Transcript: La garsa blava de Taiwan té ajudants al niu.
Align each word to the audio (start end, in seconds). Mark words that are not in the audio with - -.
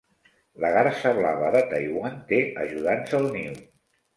La 0.63 0.71
garsa 0.77 1.11
blava 1.19 1.51
de 1.57 1.61
Taiwan 1.73 2.17
té 2.33 2.41
ajudants 2.65 3.17
al 3.21 3.29
niu. 3.39 3.63